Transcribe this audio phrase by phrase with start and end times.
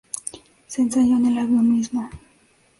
[0.65, 2.09] Se ensayó en el avión mismo.